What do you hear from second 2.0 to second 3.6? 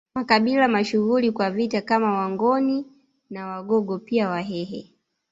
Wangoni na